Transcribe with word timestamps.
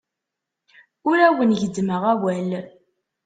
Ur 1.09 1.17
awen-gezzmeɣ 1.27 2.03
awal. 2.13 2.49